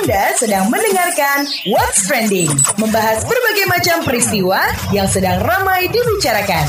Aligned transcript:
Anda 0.00 0.32
sedang 0.40 0.72
mendengarkan 0.72 1.44
What's 1.68 2.08
Trending, 2.08 2.48
membahas 2.80 3.28
berbagai 3.28 3.66
macam 3.68 3.96
peristiwa 4.08 4.64
yang 4.88 5.04
sedang 5.04 5.44
ramai 5.44 5.84
dibicarakan. 5.92 6.64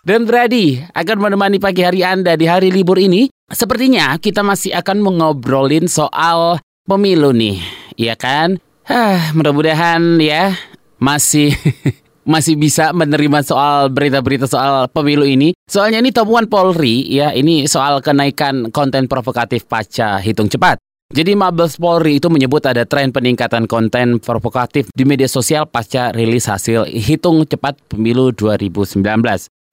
Dan 0.00 0.24
Brady 0.24 0.80
akan 0.96 1.16
menemani 1.20 1.60
pagi 1.60 1.84
hari 1.84 2.00
Anda 2.00 2.40
di 2.40 2.48
hari 2.48 2.72
libur 2.72 2.96
ini. 2.96 3.28
Sepertinya 3.52 4.16
kita 4.16 4.40
masih 4.40 4.72
akan 4.80 4.96
mengobrolin 5.04 5.92
soal 5.92 6.56
pemilu 6.88 7.36
nih, 7.36 7.60
ya 8.00 8.16
kan? 8.16 8.56
Hah, 8.88 9.36
mudah-mudahan 9.36 10.16
ya 10.24 10.56
masih 10.96 11.52
masih 12.32 12.56
bisa 12.56 12.96
menerima 12.96 13.44
soal 13.44 13.92
berita-berita 13.92 14.48
soal 14.48 14.88
pemilu 14.88 15.28
ini. 15.28 15.52
Soalnya 15.68 16.00
ini 16.00 16.16
temuan 16.16 16.48
Polri 16.48 17.04
ya, 17.12 17.36
ini 17.36 17.68
soal 17.68 18.00
kenaikan 18.00 18.72
konten 18.72 19.04
provokatif 19.04 19.68
pasca 19.68 20.16
hitung 20.16 20.48
cepat. 20.48 20.80
Jadi 21.14 21.38
Mabes 21.38 21.78
Polri 21.78 22.18
itu 22.18 22.26
menyebut 22.26 22.58
ada 22.66 22.82
tren 22.82 23.14
peningkatan 23.14 23.70
konten 23.70 24.18
provokatif 24.18 24.90
di 24.90 25.06
media 25.06 25.30
sosial 25.30 25.62
pasca 25.62 26.10
rilis 26.10 26.50
hasil 26.50 26.90
hitung 26.90 27.46
cepat 27.46 27.78
pemilu 27.86 28.34
2019. 28.34 28.98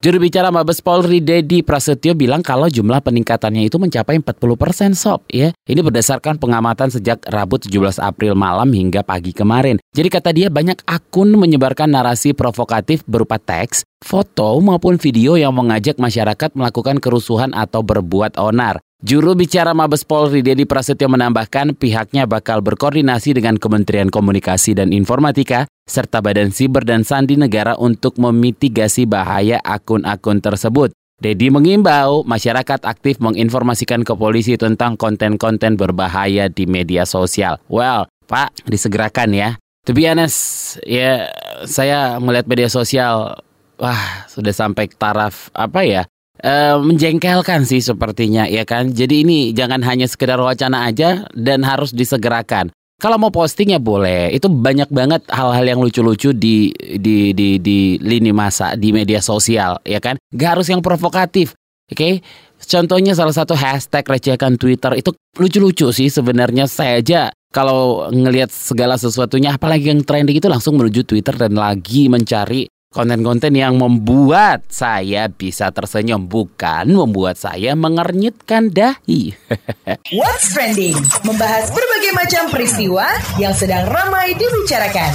Juru 0.02 0.18
bicara 0.22 0.54
Mabes 0.54 0.78
Polri 0.78 1.18
Dedi 1.18 1.66
Prasetyo 1.66 2.14
bilang 2.14 2.46
kalau 2.46 2.70
jumlah 2.70 3.02
peningkatannya 3.02 3.66
itu 3.66 3.78
mencapai 3.78 4.22
40% 4.22 4.94
sob 4.94 5.26
ya. 5.30 5.50
Ini 5.66 5.82
berdasarkan 5.82 6.38
pengamatan 6.38 6.94
sejak 6.94 7.26
Rabu 7.26 7.58
17 7.58 7.98
April 7.98 8.38
malam 8.38 8.70
hingga 8.70 9.02
pagi 9.02 9.34
kemarin. 9.34 9.82
Jadi 9.94 10.08
kata 10.10 10.30
dia 10.30 10.46
banyak 10.46 10.78
akun 10.86 11.34
menyebarkan 11.34 11.90
narasi 11.90 12.38
provokatif 12.38 13.02
berupa 13.06 13.42
teks, 13.42 13.82
foto 13.98 14.58
maupun 14.62 14.94
video 14.94 15.34
yang 15.34 15.54
mengajak 15.54 15.98
masyarakat 15.98 16.54
melakukan 16.54 17.02
kerusuhan 17.02 17.50
atau 17.50 17.82
berbuat 17.82 18.38
onar. 18.38 18.78
Juru 19.02 19.34
bicara 19.34 19.74
Mabes 19.74 20.06
Polri 20.06 20.46
Dedi 20.46 20.62
Prasetyo 20.62 21.10
menambahkan 21.10 21.74
pihaknya 21.74 22.22
bakal 22.22 22.62
berkoordinasi 22.62 23.34
dengan 23.34 23.58
Kementerian 23.58 24.06
Komunikasi 24.06 24.78
dan 24.78 24.94
Informatika 24.94 25.66
serta 25.90 26.22
Badan 26.22 26.54
Siber 26.54 26.86
dan 26.86 27.02
Sandi 27.02 27.34
Negara 27.34 27.74
untuk 27.74 28.14
memitigasi 28.22 29.10
bahaya 29.10 29.58
akun-akun 29.66 30.38
tersebut. 30.38 30.94
Dedi 31.18 31.50
mengimbau 31.50 32.22
masyarakat 32.22 32.86
aktif 32.86 33.18
menginformasikan 33.18 34.06
ke 34.06 34.14
polisi 34.14 34.54
tentang 34.54 34.94
konten-konten 34.94 35.74
berbahaya 35.74 36.46
di 36.46 36.70
media 36.70 37.02
sosial. 37.02 37.58
Well, 37.66 38.06
Pak, 38.30 38.70
disegerakan 38.70 39.34
ya. 39.34 39.58
To 39.90 39.98
be 39.98 40.06
honest, 40.06 40.78
ya 40.86 41.26
saya 41.66 42.22
melihat 42.22 42.46
media 42.46 42.70
sosial, 42.70 43.34
wah 43.82 44.30
sudah 44.30 44.54
sampai 44.54 44.86
taraf 44.94 45.50
apa 45.58 45.82
ya, 45.82 46.06
Uh, 46.42 46.82
menjengkelkan 46.82 47.62
sih 47.62 47.78
sepertinya 47.78 48.50
ya 48.50 48.66
kan. 48.66 48.90
Jadi 48.90 49.22
ini 49.22 49.38
jangan 49.54 49.78
hanya 49.86 50.10
sekedar 50.10 50.42
wacana 50.42 50.90
aja 50.90 51.22
dan 51.38 51.62
harus 51.62 51.94
disegerakan. 51.94 52.74
Kalau 52.98 53.18
mau 53.18 53.30
posting 53.30 53.74
ya 53.74 53.82
boleh. 53.82 54.34
Itu 54.34 54.50
banyak 54.50 54.90
banget 54.90 55.22
hal-hal 55.30 55.62
yang 55.62 55.78
lucu-lucu 55.78 56.34
di 56.34 56.74
di 56.74 57.30
di 57.30 57.62
di 57.62 57.94
lini 58.02 58.34
masa 58.34 58.74
di 58.74 58.90
media 58.90 59.22
sosial 59.22 59.78
ya 59.86 60.02
kan. 60.02 60.18
Gak 60.34 60.58
harus 60.58 60.66
yang 60.66 60.82
provokatif. 60.82 61.54
Oke. 61.90 61.98
Okay? 61.98 62.14
Contohnya 62.62 63.14
salah 63.18 63.34
satu 63.34 63.58
hashtag 63.58 64.06
recehkan 64.06 64.54
Twitter 64.54 64.94
itu 64.94 65.10
lucu-lucu 65.34 65.90
sih 65.90 66.10
sebenarnya 66.10 66.70
saya 66.70 67.02
aja 67.02 67.20
kalau 67.52 68.08
ngelihat 68.08 68.48
segala 68.48 68.96
sesuatunya 68.96 69.58
apalagi 69.58 69.92
yang 69.92 70.00
trending 70.06 70.38
itu 70.40 70.48
langsung 70.48 70.78
menuju 70.80 71.04
Twitter 71.04 71.36
dan 71.36 71.52
lagi 71.58 72.06
mencari 72.08 72.70
Konten-konten 72.92 73.56
yang 73.56 73.80
membuat 73.80 74.68
saya 74.68 75.24
bisa 75.32 75.72
tersenyum 75.72 76.28
bukan 76.28 76.92
membuat 76.92 77.40
saya 77.40 77.72
mengernyitkan 77.72 78.68
dahi. 78.68 79.32
What's 80.20 80.52
trending? 80.52 81.00
Membahas 81.24 81.72
berbagai 81.72 82.12
macam 82.12 82.52
peristiwa 82.52 83.08
yang 83.40 83.56
sedang 83.56 83.88
ramai 83.88 84.36
dibicarakan. 84.36 85.08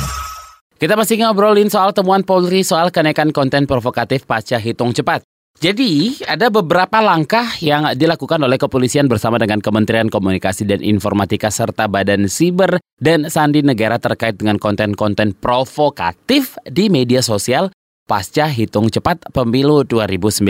Kita 0.81 0.97
masih 0.97 1.21
ngobrolin 1.21 1.69
soal 1.69 1.93
temuan 1.93 2.25
Polri 2.25 2.65
soal 2.65 2.89
kenaikan 2.89 3.29
konten 3.29 3.69
provokatif 3.69 4.25
pasca 4.25 4.57
hitung 4.57 4.89
cepat. 4.97 5.26
Jadi, 5.57 6.21
ada 6.29 6.53
beberapa 6.53 7.01
langkah 7.01 7.49
yang 7.65 7.89
dilakukan 7.97 8.37
oleh 8.45 8.61
kepolisian 8.61 9.09
bersama 9.09 9.41
dengan 9.41 9.57
Kementerian 9.57 10.05
Komunikasi 10.05 10.69
dan 10.69 10.85
Informatika 10.85 11.49
serta 11.49 11.89
Badan 11.89 12.29
Siber 12.29 12.77
dan 13.01 13.25
Sandi 13.25 13.65
Negara 13.65 13.97
terkait 13.97 14.37
dengan 14.37 14.61
konten-konten 14.61 15.33
provokatif 15.33 16.61
di 16.61 16.93
media 16.93 17.25
sosial 17.25 17.73
pasca 18.05 18.45
hitung 18.45 18.93
cepat 18.93 19.33
pemilu 19.33 19.81
2019. 19.81 20.45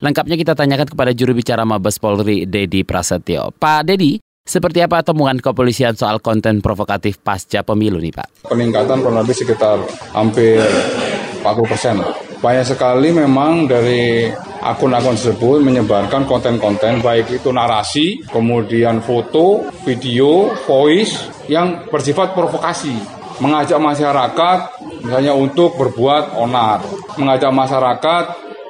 Lengkapnya 0.00 0.36
kita 0.40 0.56
tanyakan 0.56 0.88
kepada 0.88 1.12
juru 1.12 1.36
bicara 1.36 1.68
Mabes 1.68 2.00
Polri, 2.00 2.48
Dedi 2.48 2.88
Prasetyo. 2.88 3.52
Pak 3.52 3.84
Dedi, 3.84 4.16
seperti 4.48 4.80
apa 4.80 5.04
temuan 5.04 5.44
kepolisian 5.44 5.92
soal 5.92 6.24
konten 6.24 6.64
provokatif 6.64 7.20
pasca 7.20 7.60
pemilu 7.60 8.00
nih 8.00 8.16
Pak? 8.16 8.48
Peningkatan 8.48 9.04
kurang 9.04 9.28
lebih 9.28 9.36
sekitar 9.36 9.76
hampir 10.16 10.64
40 11.42 11.70
persen 11.70 11.96
banyak 12.42 12.66
sekali 12.66 13.14
memang 13.14 13.70
dari 13.70 14.26
akun-akun 14.62 15.14
tersebut 15.14 15.62
menyebarkan 15.62 16.26
konten-konten 16.26 16.98
baik 16.98 17.30
itu 17.38 17.54
narasi, 17.54 18.18
kemudian 18.26 18.98
foto, 18.98 19.70
video, 19.86 20.50
voice 20.66 21.30
yang 21.46 21.86
bersifat 21.86 22.34
provokasi, 22.34 22.98
mengajak 23.38 23.78
masyarakat 23.78 24.58
misalnya 25.06 25.38
untuk 25.38 25.78
berbuat 25.78 26.34
onar, 26.34 26.82
mengajak 27.14 27.54
masyarakat 27.54 28.24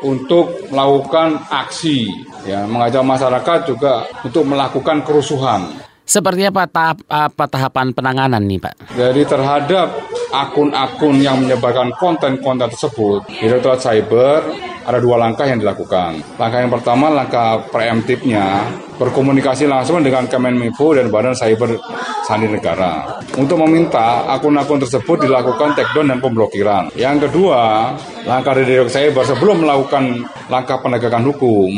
untuk 0.05 0.69
melakukan 0.69 1.41
aksi, 1.49 2.13
ya, 2.45 2.69
mengajak 2.69 3.01
masyarakat 3.01 3.59
juga 3.73 4.05
untuk 4.21 4.45
melakukan 4.45 5.01
kerusuhan. 5.01 5.65
Seperti 6.03 6.45
apa 6.45 6.69
tahap 6.69 6.99
apa 7.09 7.45
tahapan 7.49 7.95
penanganan 7.97 8.45
nih 8.45 8.61
Pak? 8.61 8.75
Jadi 8.99 9.23
terhadap 9.25 9.89
akun-akun 10.33 11.21
yang 11.21 11.45
menyebarkan 11.45 11.93
konten-konten 12.01 12.73
tersebut, 12.73 13.29
Direktorat 13.29 13.85
Cyber 13.85 14.41
ada 14.83 14.99
dua 14.99 15.21
langkah 15.21 15.47
yang 15.47 15.61
dilakukan. 15.63 16.19
Langkah 16.41 16.59
yang 16.59 16.73
pertama 16.73 17.07
langkah 17.13 17.63
preemptifnya 17.71 18.67
berkomunikasi 18.99 19.71
langsung 19.71 20.03
dengan 20.03 20.27
Kemenminfo 20.27 20.97
dan 20.97 21.13
Badan 21.13 21.37
Cyber 21.37 21.79
Sandi 22.27 22.51
Negara 22.51 23.23
untuk 23.39 23.61
meminta 23.63 24.27
akun-akun 24.33 24.83
tersebut 24.83 25.29
dilakukan 25.29 25.79
takedown 25.79 26.17
dan 26.17 26.19
pemblokiran. 26.19 26.91
Yang 26.99 27.29
kedua, 27.31 27.93
langkah 28.27 28.57
dari 28.57 28.73
Direktorat 28.73 28.95
Cyber 28.97 29.25
sebelum 29.29 29.57
melakukan 29.63 30.27
langkah 30.51 30.81
penegakan 30.81 31.29
hukum 31.31 31.71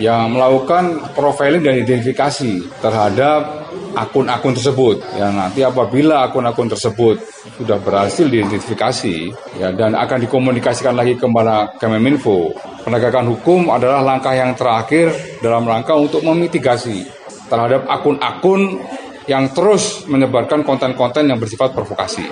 yang 0.00 0.32
melakukan 0.32 1.12
profiling 1.12 1.60
dan 1.60 1.76
identifikasi 1.84 2.64
terhadap 2.80 3.59
akun-akun 3.94 4.54
tersebut. 4.54 4.96
Ya 5.16 5.30
nanti 5.30 5.60
apabila 5.64 6.28
akun-akun 6.28 6.70
tersebut 6.70 7.16
sudah 7.58 7.78
berhasil 7.80 8.26
diidentifikasi 8.28 9.16
ya 9.58 9.72
dan 9.74 9.96
akan 9.96 10.18
dikomunikasikan 10.24 10.94
lagi 10.94 11.16
kepada 11.16 11.74
Kemeninfo, 11.80 12.54
penegakan 12.84 13.30
hukum 13.36 13.72
adalah 13.72 14.04
langkah 14.04 14.34
yang 14.34 14.54
terakhir 14.54 15.12
dalam 15.40 15.66
rangka 15.66 15.96
untuk 15.96 16.22
memitigasi 16.22 17.06
terhadap 17.50 17.86
akun-akun 17.90 18.78
yang 19.26 19.50
terus 19.54 20.06
menyebarkan 20.06 20.62
konten-konten 20.62 21.30
yang 21.30 21.38
bersifat 21.38 21.74
provokasi. 21.74 22.24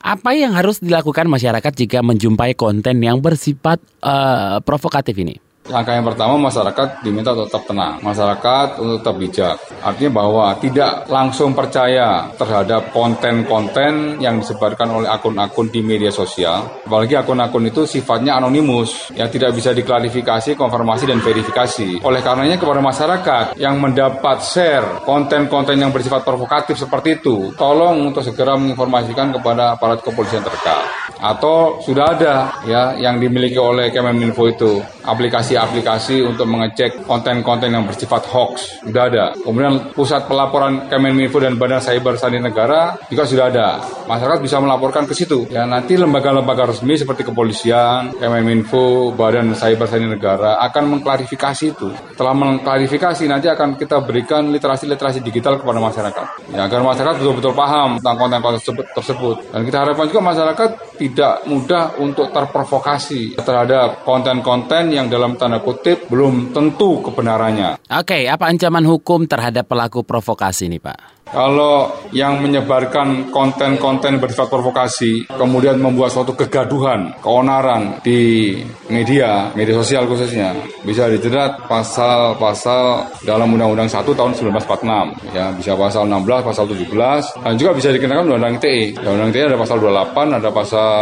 Apa 0.00 0.32
yang 0.32 0.56
harus 0.56 0.80
dilakukan 0.80 1.28
masyarakat 1.28 1.72
jika 1.76 2.00
menjumpai 2.00 2.56
konten 2.56 3.04
yang 3.04 3.20
bersifat 3.20 3.76
uh, 4.00 4.56
provokatif 4.64 5.12
ini? 5.20 5.49
Langkah 5.70 5.94
yang 5.94 6.02
pertama 6.02 6.34
masyarakat 6.50 7.06
diminta 7.06 7.30
tetap 7.30 7.62
tenang, 7.62 8.02
masyarakat 8.02 8.82
untuk 8.82 8.96
tetap 9.06 9.16
bijak. 9.22 9.56
Artinya 9.86 10.10
bahwa 10.18 10.44
tidak 10.58 11.06
langsung 11.06 11.54
percaya 11.54 12.26
terhadap 12.34 12.90
konten-konten 12.90 14.18
yang 14.18 14.42
disebarkan 14.42 14.90
oleh 14.90 15.08
akun-akun 15.08 15.70
di 15.70 15.80
media 15.80 16.10
sosial. 16.10 16.82
Apalagi 16.82 17.14
akun-akun 17.14 17.70
itu 17.70 17.86
sifatnya 17.86 18.42
anonimus, 18.42 19.14
yang 19.14 19.30
tidak 19.30 19.54
bisa 19.54 19.70
diklarifikasi, 19.70 20.58
konfirmasi, 20.58 21.06
dan 21.06 21.22
verifikasi. 21.22 22.02
Oleh 22.02 22.18
karenanya 22.18 22.58
kepada 22.58 22.82
masyarakat 22.82 23.44
yang 23.54 23.78
mendapat 23.78 24.42
share 24.42 25.06
konten-konten 25.06 25.78
yang 25.78 25.94
bersifat 25.94 26.26
provokatif 26.26 26.74
seperti 26.74 27.22
itu, 27.22 27.54
tolong 27.54 28.10
untuk 28.10 28.26
segera 28.26 28.58
menginformasikan 28.58 29.30
kepada 29.38 29.78
aparat 29.78 30.02
kepolisian 30.02 30.42
terdekat. 30.42 30.82
Atau 31.20 31.84
sudah 31.84 32.16
ada 32.16 32.34
ya 32.64 32.96
yang 32.96 33.20
dimiliki 33.20 33.60
oleh 33.60 33.92
Kemeninfo 33.92 34.48
itu 34.48 34.80
aplikasi 35.04 35.59
aplikasi 35.60 36.24
untuk 36.24 36.48
mengecek 36.48 37.04
konten-konten 37.04 37.70
yang 37.70 37.84
bersifat 37.84 38.24
hoax. 38.32 38.80
Sudah 38.80 39.12
ada. 39.12 39.24
Kemudian 39.36 39.92
pusat 39.92 40.24
pelaporan 40.24 40.88
Kemenminfo 40.88 41.38
dan 41.38 41.60
Badan 41.60 41.84
Cyber 41.84 42.16
Sandi 42.16 42.40
Negara 42.40 42.96
juga 43.08 43.24
sudah 43.28 43.46
ada. 43.52 43.68
Masyarakat 44.08 44.40
bisa 44.40 44.56
melaporkan 44.58 45.04
ke 45.04 45.14
situ. 45.14 45.46
Ya 45.52 45.68
nanti 45.68 45.94
lembaga-lembaga 45.94 46.72
resmi 46.72 46.96
seperti 46.96 47.28
kepolisian, 47.28 48.16
Kemenminfo, 48.16 49.12
Badan 49.12 49.52
Cyber 49.54 49.86
Sandi 49.86 50.08
Negara 50.08 50.56
akan 50.64 50.98
mengklarifikasi 50.98 51.64
itu. 51.76 51.88
Setelah 52.16 52.34
mengklarifikasi 52.34 53.24
nanti 53.28 53.46
akan 53.46 53.76
kita 53.76 54.02
berikan 54.02 54.48
literasi-literasi 54.50 55.20
digital 55.24 55.60
kepada 55.60 55.78
masyarakat. 55.78 56.26
Ya 56.52 56.66
agar 56.66 56.80
masyarakat 56.82 57.16
betul-betul 57.20 57.52
paham 57.54 58.00
tentang 58.00 58.16
konten-konten 58.16 58.60
tersebut. 58.96 59.36
Dan 59.52 59.62
kita 59.64 59.78
harapkan 59.84 60.06
juga 60.08 60.22
masyarakat 60.22 60.70
tidak 61.00 61.34
mudah 61.48 61.96
untuk 61.96 62.28
terprovokasi 62.28 63.40
terhadap 63.40 64.04
konten-konten 64.04 64.92
yang 64.92 65.08
dalam 65.08 65.39
tanda 65.40 65.64
kutip 65.64 66.12
belum 66.12 66.52
tentu 66.52 67.00
kebenarannya. 67.00 67.80
Oke, 67.96 68.28
apa 68.28 68.52
ancaman 68.52 68.84
hukum 68.84 69.24
terhadap 69.24 69.64
pelaku 69.64 70.04
provokasi 70.04 70.68
ini, 70.68 70.76
Pak? 70.76 71.19
Kalau 71.30 71.94
yang 72.10 72.42
menyebarkan 72.42 73.30
konten-konten 73.30 74.18
bersifat 74.18 74.50
provokasi, 74.50 75.30
kemudian 75.30 75.78
membuat 75.78 76.10
suatu 76.10 76.34
kegaduhan, 76.34 77.14
keonaran 77.22 78.02
di 78.02 78.58
media, 78.90 79.54
media 79.54 79.78
sosial 79.78 80.10
khususnya, 80.10 80.50
bisa 80.82 81.06
dijerat 81.06 81.70
pasal-pasal 81.70 83.06
dalam 83.22 83.54
Undang-Undang 83.54 83.86
1 83.86 84.10
tahun 84.10 84.32
1946. 84.34 85.30
Ya, 85.30 85.54
bisa 85.54 85.78
pasal 85.78 86.10
16, 86.10 86.42
pasal 86.42 86.64
17, 86.66 87.46
dan 87.46 87.54
juga 87.54 87.70
bisa 87.78 87.88
dikenakan 87.94 88.26
Undang-Undang 88.26 88.54
ITE. 88.58 88.98
Undang-Undang 88.98 89.30
ITE 89.30 89.46
ada 89.54 89.58
pasal 89.58 89.76
28, 89.78 90.28
ada 90.34 90.50
pasal 90.50 90.94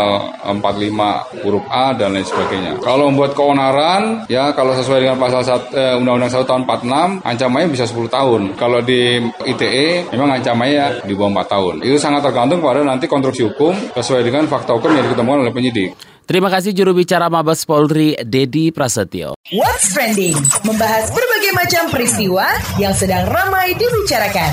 45 0.45 1.41
huruf 1.41 1.65
A, 1.73 1.97
dan 1.97 2.13
lain 2.13 2.27
sebagainya. 2.29 2.73
Kalau 2.85 3.09
membuat 3.09 3.33
keonaran, 3.33 4.29
ya 4.29 4.53
kalau 4.53 4.77
sesuai 4.77 5.09
dengan 5.09 5.17
pasal 5.17 5.41
eh, 5.73 5.97
Undang-Undang 5.97 6.33
1 6.37 6.45
tahun 6.45 6.63
46, 6.69 7.25
ancamannya 7.25 7.69
bisa 7.73 7.85
10 7.89 8.13
tahun. 8.13 8.41
Kalau 8.61 8.85
di 8.85 9.25
ITE, 9.49 10.05
memang 10.19 10.43
ancamannya 10.43 11.07
di 11.07 11.15
bawah 11.15 11.47
4 11.47 11.55
tahun. 11.55 11.75
Itu 11.87 11.97
sangat 12.03 12.27
tergantung 12.27 12.59
pada 12.59 12.83
nanti 12.83 13.07
konstruksi 13.07 13.47
hukum 13.47 13.71
sesuai 13.95 14.27
dengan 14.27 14.51
fakta 14.51 14.75
hukum 14.75 14.91
yang 14.91 15.07
diketemukan 15.07 15.47
oleh 15.47 15.55
penyidik. 15.55 15.95
Terima 16.27 16.51
kasih 16.51 16.75
juru 16.75 16.93
bicara 16.93 17.31
Mabes 17.31 17.63
Polri, 17.63 18.19
Dedi 18.19 18.75
Prasetyo. 18.75 19.39
What's 19.55 19.95
Trending, 19.95 20.37
membahas 20.67 21.09
berbagai 21.15 21.53
macam 21.55 21.83
peristiwa 21.89 22.45
yang 22.83 22.93
sedang 22.93 23.31
ramai 23.31 23.79
dibicarakan. 23.79 24.53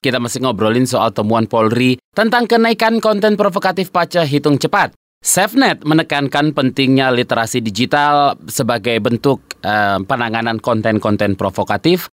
Kita 0.00 0.22
masih 0.22 0.40
ngobrolin 0.40 0.86
soal 0.86 1.10
temuan 1.10 1.50
Polri 1.50 1.98
tentang 2.14 2.46
kenaikan 2.46 3.02
konten 3.02 3.34
provokatif 3.34 3.90
paca 3.90 4.22
hitung 4.22 4.56
cepat. 4.56 4.94
SafeNet 5.22 5.86
menekankan 5.86 6.50
pentingnya 6.50 7.14
literasi 7.14 7.62
digital 7.62 8.34
sebagai 8.50 8.98
bentuk 8.98 9.38
uh, 9.62 10.02
penanganan 10.02 10.58
konten-konten 10.58 11.38
provokatif 11.38 12.10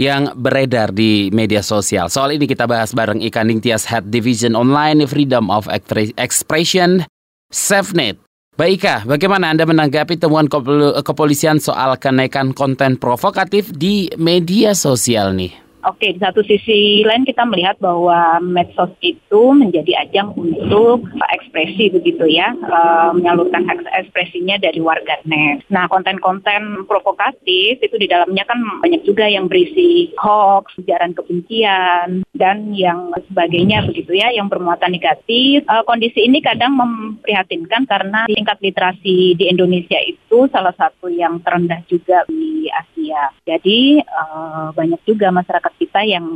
yang 0.00 0.32
beredar 0.32 0.96
di 0.96 1.28
media 1.28 1.60
sosial. 1.60 2.08
Soal 2.08 2.40
ini 2.40 2.48
kita 2.48 2.64
bahas 2.64 2.96
bareng 2.96 3.20
Ika 3.20 3.44
Ningtyas 3.44 3.84
Head 3.84 4.08
Division 4.08 4.56
Online 4.56 5.04
Freedom 5.04 5.52
of 5.52 5.68
Expression 6.16 7.04
SafeNet. 7.52 8.16
Baik 8.56 8.80
Ika, 8.80 8.96
bagaimana 9.04 9.52
Anda 9.52 9.68
menanggapi 9.68 10.16
temuan 10.16 10.48
kepolisian 11.04 11.60
soal 11.60 12.00
kenaikan 12.00 12.56
konten 12.56 12.96
provokatif 12.96 13.76
di 13.76 14.08
media 14.16 14.72
sosial 14.72 15.36
nih? 15.36 15.52
Oke, 15.80 16.12
di 16.12 16.20
satu 16.20 16.44
sisi 16.44 17.00
lain 17.08 17.24
kita 17.24 17.48
melihat 17.48 17.80
bahwa 17.80 18.36
medsos 18.44 18.92
itu 19.00 19.56
menjadi 19.56 20.04
ajang 20.04 20.36
untuk 20.36 21.08
ekspresi 21.32 21.88
begitu 21.88 22.28
ya, 22.28 22.52
e, 22.52 22.78
menyalurkan 23.16 23.64
ekspresinya 23.88 24.60
dari 24.60 24.76
warganet. 24.84 25.64
Nah, 25.72 25.88
konten-konten 25.88 26.84
provokatif 26.84 27.80
itu 27.80 27.96
di 27.96 28.04
dalamnya 28.12 28.44
kan 28.44 28.60
banyak 28.84 29.08
juga 29.08 29.24
yang 29.24 29.48
berisi 29.48 30.12
hoax, 30.20 30.76
ujaran 30.76 31.16
kebencian, 31.16 32.28
dan 32.40 32.72
yang 32.72 33.12
sebagainya 33.28 33.84
begitu 33.84 34.16
ya, 34.16 34.32
yang 34.32 34.48
bermuatan 34.48 34.88
negatif. 34.88 35.60
E, 35.60 35.74
kondisi 35.84 36.24
ini 36.24 36.40
kadang 36.40 36.72
memprihatinkan 36.72 37.84
karena 37.84 38.24
tingkat 38.24 38.56
literasi 38.64 39.36
di 39.36 39.44
Indonesia 39.52 40.00
itu 40.00 40.48
salah 40.48 40.72
satu 40.72 41.12
yang 41.12 41.44
terendah 41.44 41.84
juga 41.84 42.24
di 42.32 42.72
Asia. 42.72 43.28
Jadi 43.44 44.00
e, 44.00 44.22
banyak 44.72 45.04
juga 45.04 45.28
masyarakat 45.28 45.72
kita 45.76 46.00
yang 46.08 46.26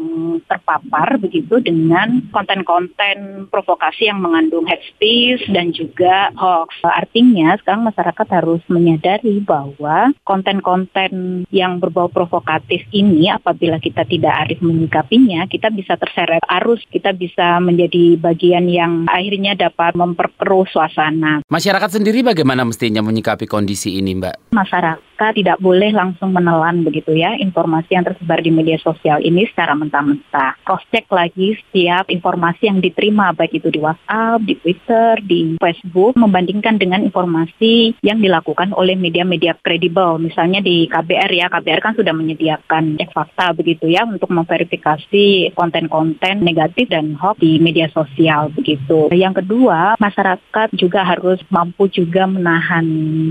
terpapar 0.44 1.16
begitu 1.16 1.64
dengan 1.64 2.20
konten-konten 2.28 3.48
provokasi 3.48 4.12
yang 4.12 4.20
mengandung 4.20 4.68
hate 4.68 4.84
speech 4.92 5.48
dan 5.48 5.72
juga 5.72 6.28
hoax. 6.36 6.84
Artinya 6.84 7.56
sekarang 7.64 7.88
masyarakat 7.88 8.26
harus 8.28 8.60
menyadari 8.68 9.40
bahwa 9.40 10.12
konten-konten 10.26 11.44
yang 11.48 11.80
berbau 11.80 12.10
provokatif 12.10 12.84
ini 12.90 13.30
apabila 13.30 13.78
kita 13.78 14.02
tidak 14.04 14.34
arif 14.44 14.58
menyikapinya, 14.60 15.46
kita 15.46 15.70
bisa 15.70 15.93
terseret 15.96 16.42
arus, 16.60 16.82
kita 16.90 17.14
bisa 17.14 17.58
menjadi 17.62 18.18
bagian 18.18 18.66
yang 18.66 19.06
akhirnya 19.06 19.54
dapat 19.54 19.94
memperkeruh 19.94 20.66
suasana. 20.68 21.40
Masyarakat 21.46 22.00
sendiri 22.00 22.26
bagaimana 22.26 22.66
mestinya 22.66 23.00
menyikapi 23.00 23.46
kondisi 23.46 23.96
ini, 23.98 24.18
Mbak? 24.18 24.54
Masyarakat 24.54 25.13
tidak 25.14 25.62
boleh 25.62 25.94
langsung 25.94 26.34
menelan 26.34 26.82
begitu 26.82 27.14
ya 27.14 27.38
informasi 27.38 27.94
yang 27.94 28.04
tersebar 28.04 28.40
di 28.42 28.50
media 28.50 28.78
sosial 28.80 29.20
ini 29.20 29.46
secara 29.50 29.76
mentah-mentah. 29.76 30.58
Cross 30.66 30.84
check 30.90 31.06
lagi 31.12 31.54
setiap 31.60 32.10
informasi 32.10 32.70
yang 32.70 32.78
diterima 32.80 33.36
baik 33.36 33.60
itu 33.60 33.68
di 33.70 33.80
WhatsApp, 33.80 34.42
di 34.42 34.54
Twitter, 34.58 35.20
di 35.20 35.40
Facebook 35.60 36.16
membandingkan 36.16 36.80
dengan 36.80 37.04
informasi 37.04 37.98
yang 38.00 38.18
dilakukan 38.18 38.72
oleh 38.72 38.96
media-media 38.96 39.58
kredibel. 39.60 40.16
Misalnya 40.18 40.64
di 40.64 40.88
KBR 40.88 41.30
ya, 41.30 41.46
KBR 41.52 41.80
kan 41.80 41.94
sudah 41.94 42.14
menyediakan 42.16 42.96
cek 42.96 43.10
fakta 43.12 43.52
begitu 43.52 43.90
ya 43.90 44.08
untuk 44.08 44.32
memverifikasi 44.32 45.52
konten-konten 45.52 46.40
negatif 46.40 46.88
dan 46.88 47.14
hoax 47.20 47.38
di 47.38 47.60
media 47.60 47.90
sosial 47.92 48.48
begitu. 48.54 49.12
Yang 49.12 49.44
kedua, 49.44 50.00
masyarakat 50.00 50.68
juga 50.74 51.04
harus 51.04 51.42
mampu 51.52 51.90
juga 51.92 52.24
menahan 52.24 52.86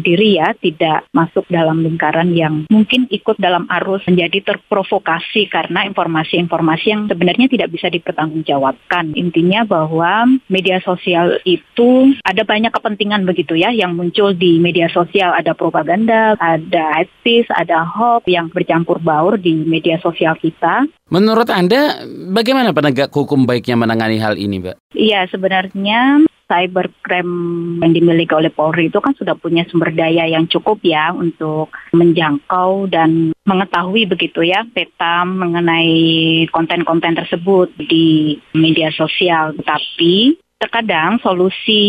diri 0.05 0.37
ya, 0.37 0.53
tidak 0.57 1.09
masuk 1.09 1.47
dalam 1.49 1.72
lingkaran 1.81 2.35
yang 2.35 2.69
mungkin 2.69 3.09
ikut 3.09 3.39
dalam 3.41 3.65
arus 3.81 4.05
menjadi 4.05 4.53
terprovokasi 4.53 5.49
karena 5.49 5.87
informasi-informasi 5.89 6.85
yang 6.91 7.01
sebenarnya 7.09 7.47
tidak 7.49 7.69
bisa 7.73 7.87
dipertanggungjawabkan. 7.89 9.15
Intinya 9.17 9.65
bahwa 9.65 10.27
media 10.51 10.83
sosial 10.83 11.41
itu 11.47 12.13
ada 12.21 12.43
banyak 12.45 12.69
kepentingan 12.69 13.25
begitu 13.25 13.57
ya 13.57 13.73
yang 13.73 13.97
muncul 13.97 14.35
di 14.35 14.59
media 14.59 14.91
sosial. 14.91 15.33
Ada 15.33 15.57
propaganda, 15.57 16.37
ada 16.37 17.01
hate 17.01 17.47
ada 17.49 17.87
hoax 17.87 18.27
yang 18.27 18.51
bercampur 18.51 18.99
baur 18.99 19.39
di 19.39 19.55
media 19.63 19.97
sosial 20.03 20.35
kita. 20.37 20.85
Menurut 21.13 21.47
Anda, 21.53 22.03
bagaimana 22.33 22.73
penegak 22.73 23.13
hukum 23.13 23.45
baiknya 23.45 23.77
menangani 23.77 24.17
hal 24.17 24.33
ini, 24.33 24.59
Mbak? 24.59 24.97
Iya, 24.97 25.29
sebenarnya 25.29 26.25
cybercrime 26.53 27.33
yang 27.81 27.91
dimiliki 27.97 28.29
oleh 28.37 28.53
Polri 28.53 28.93
itu 28.93 29.01
kan 29.01 29.17
sudah 29.17 29.33
punya 29.33 29.65
sumber 29.65 29.89
daya 29.89 30.29
yang 30.29 30.45
cukup 30.45 30.77
ya 30.85 31.09
untuk 31.09 31.73
menjangkau 31.97 32.85
dan 32.93 33.33
mengetahui 33.49 34.05
begitu 34.05 34.45
ya 34.45 34.61
peta 34.69 35.25
mengenai 35.25 36.45
konten-konten 36.53 37.17
tersebut 37.17 37.73
di 37.81 38.37
media 38.53 38.93
sosial. 38.93 39.57
Tapi 39.57 40.37
terkadang 40.61 41.19
solusi 41.19 41.83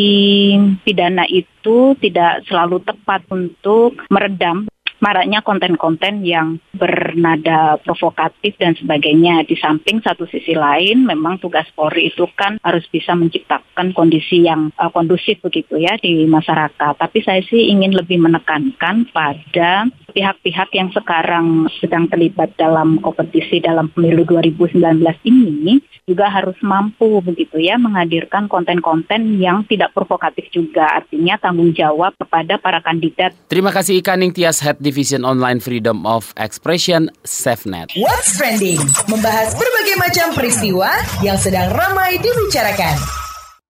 pidana 0.82 1.28
itu 1.28 1.94
tidak 2.00 2.42
selalu 2.48 2.80
tepat 2.82 3.22
untuk 3.28 4.00
meredam 4.08 4.64
maraknya 5.04 5.44
konten-konten 5.44 6.24
yang 6.24 6.56
bernada 6.72 7.76
provokatif 7.84 8.56
dan 8.56 8.72
sebagainya. 8.72 9.44
Di 9.44 9.52
samping 9.60 10.00
satu 10.00 10.24
sisi 10.24 10.56
lain, 10.56 11.04
memang 11.04 11.36
tugas 11.36 11.68
Polri 11.76 12.08
itu 12.08 12.24
kan 12.32 12.56
harus 12.64 12.88
bisa 12.88 13.12
menciptakan 13.12 13.92
kondisi 13.92 14.48
yang 14.48 14.72
uh, 14.80 14.88
kondusif 14.88 15.44
begitu 15.44 15.76
ya 15.76 16.00
di 16.00 16.24
masyarakat. 16.24 16.96
Tapi 16.96 17.18
saya 17.20 17.44
sih 17.44 17.68
ingin 17.68 17.92
lebih 17.92 18.16
menekankan 18.16 19.12
pada 19.12 19.92
pihak-pihak 20.14 20.70
yang 20.72 20.88
sekarang 20.94 21.66
sedang 21.82 22.06
terlibat 22.06 22.54
dalam 22.54 23.02
kompetisi 23.02 23.58
dalam 23.58 23.90
pemilu 23.90 24.22
2019 24.22 24.78
ini 25.26 25.82
juga 26.06 26.30
harus 26.30 26.54
mampu 26.62 27.18
begitu 27.20 27.58
ya 27.58 27.74
menghadirkan 27.76 28.46
konten-konten 28.46 29.42
yang 29.42 29.66
tidak 29.66 29.90
provokatif 29.90 30.46
juga 30.54 31.02
artinya 31.02 31.34
tanggung 31.36 31.74
jawab 31.74 32.14
kepada 32.14 32.56
para 32.62 32.78
kandidat. 32.78 33.34
Terima 33.50 33.74
kasih 33.74 33.98
Ika 33.98 34.14
Tias 34.30 34.62
Head 34.62 34.78
Division 34.78 35.26
Online 35.26 35.58
Freedom 35.58 36.06
of 36.06 36.30
Expression 36.38 37.10
SafeNet. 37.26 37.90
What's 37.98 38.38
trending? 38.38 38.78
Membahas 39.10 39.58
berbagai 39.58 39.96
macam 39.98 40.26
peristiwa 40.38 40.94
yang 41.26 41.36
sedang 41.36 41.74
ramai 41.74 42.20
dibicarakan. 42.22 43.23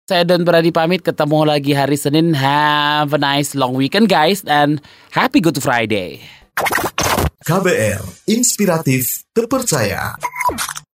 Saya 0.04 0.20
dan 0.20 0.44
Beradi 0.44 0.68
pamit 0.68 1.00
ketemu 1.00 1.48
lagi 1.48 1.72
hari 1.72 1.96
Senin. 1.96 2.36
Have 2.36 3.16
a 3.16 3.20
nice 3.20 3.56
long 3.56 3.72
weekend 3.72 4.12
guys 4.12 4.44
and 4.44 4.84
happy 5.16 5.40
Good 5.40 5.56
Friday. 5.64 6.20
KBR, 7.40 8.04
inspiratif, 8.28 9.24
terpercaya. 9.32 10.12